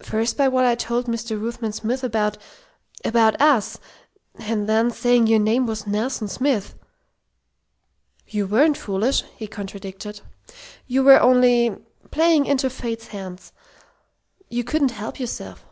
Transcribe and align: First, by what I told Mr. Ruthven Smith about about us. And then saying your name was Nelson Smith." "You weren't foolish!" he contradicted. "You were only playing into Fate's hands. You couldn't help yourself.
First, 0.00 0.36
by 0.36 0.46
what 0.46 0.64
I 0.64 0.76
told 0.76 1.06
Mr. 1.06 1.32
Ruthven 1.42 1.72
Smith 1.72 2.04
about 2.04 2.38
about 3.04 3.40
us. 3.40 3.80
And 4.38 4.68
then 4.68 4.92
saying 4.92 5.26
your 5.26 5.40
name 5.40 5.66
was 5.66 5.88
Nelson 5.88 6.28
Smith." 6.28 6.76
"You 8.28 8.46
weren't 8.46 8.76
foolish!" 8.78 9.24
he 9.36 9.48
contradicted. 9.48 10.20
"You 10.86 11.02
were 11.02 11.18
only 11.20 11.74
playing 12.12 12.46
into 12.46 12.70
Fate's 12.70 13.08
hands. 13.08 13.52
You 14.48 14.62
couldn't 14.62 14.92
help 14.92 15.18
yourself. 15.18 15.66